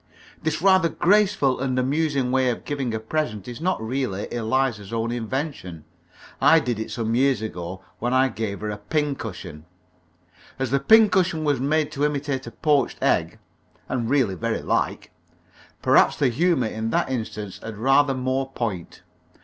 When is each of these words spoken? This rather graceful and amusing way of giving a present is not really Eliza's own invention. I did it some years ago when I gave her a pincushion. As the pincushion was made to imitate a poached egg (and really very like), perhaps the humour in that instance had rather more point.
This 0.41 0.63
rather 0.63 0.89
graceful 0.89 1.59
and 1.59 1.77
amusing 1.77 2.31
way 2.31 2.49
of 2.49 2.65
giving 2.65 2.91
a 2.91 2.99
present 2.99 3.47
is 3.47 3.61
not 3.61 3.79
really 3.79 4.27
Eliza's 4.33 4.91
own 4.91 5.11
invention. 5.11 5.85
I 6.41 6.59
did 6.59 6.79
it 6.79 6.89
some 6.89 7.13
years 7.13 7.43
ago 7.43 7.83
when 7.99 8.11
I 8.11 8.29
gave 8.29 8.61
her 8.61 8.71
a 8.71 8.77
pincushion. 8.77 9.65
As 10.57 10.71
the 10.71 10.79
pincushion 10.79 11.43
was 11.43 11.59
made 11.61 11.91
to 11.91 12.03
imitate 12.03 12.47
a 12.47 12.51
poached 12.51 12.97
egg 13.03 13.37
(and 13.87 14.09
really 14.09 14.33
very 14.33 14.63
like), 14.63 15.11
perhaps 15.83 16.15
the 16.15 16.29
humour 16.29 16.65
in 16.65 16.89
that 16.89 17.11
instance 17.11 17.59
had 17.63 17.77
rather 17.77 18.15
more 18.15 18.49
point. 18.51 19.03